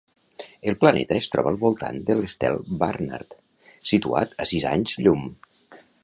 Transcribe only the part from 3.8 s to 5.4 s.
situat a sis anys llum.